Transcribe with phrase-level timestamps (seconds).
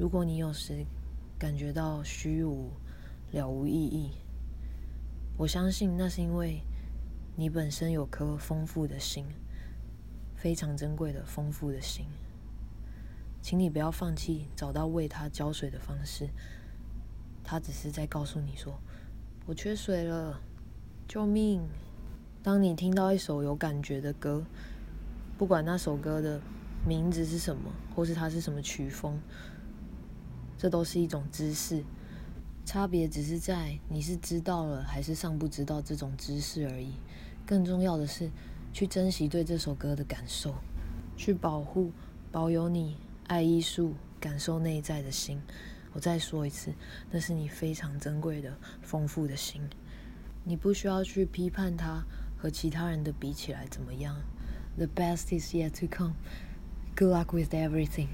[0.00, 0.86] 如果你有时
[1.38, 2.70] 感觉到虚无、
[3.32, 4.12] 了无意义，
[5.36, 6.62] 我相信那是因为
[7.36, 9.26] 你本身有颗丰富的心，
[10.34, 12.06] 非常珍贵的丰富的心。
[13.42, 16.30] 请你不要放弃找到为它浇水的方式。
[17.44, 18.80] 它只是在告诉你说
[19.44, 20.40] ：“我缺水了，
[21.06, 21.60] 救命！”
[22.42, 24.46] 当你听到一首有感觉的歌，
[25.36, 26.40] 不管那首歌的
[26.86, 29.20] 名字是什么，或是它是什么曲风，
[30.60, 31.82] 这都是一种知识。
[32.66, 36.92] 差别只是在你是知道了还是尚不知道这种知识而已。
[37.46, 38.30] 更重要的是，
[38.70, 40.54] 去珍惜对这首歌的感受，
[41.16, 41.90] 去保护、
[42.30, 45.40] 保有你爱艺术、感受内在的心。
[45.94, 46.74] 我再说一次，
[47.10, 49.62] 那是你非常珍贵的、丰富的心。
[50.44, 52.04] 你不需要去批判它
[52.36, 54.20] 和其他人的比起来怎么样。
[54.76, 56.14] The best is yet to come.
[56.94, 58.08] Good luck with everything.